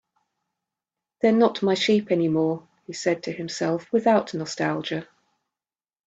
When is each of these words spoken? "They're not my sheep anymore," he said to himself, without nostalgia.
"They're 1.21 1.31
not 1.31 1.61
my 1.61 1.75
sheep 1.75 2.11
anymore," 2.11 2.67
he 2.87 2.93
said 2.93 3.21
to 3.21 3.31
himself, 3.31 3.85
without 3.93 4.33
nostalgia. 4.33 5.07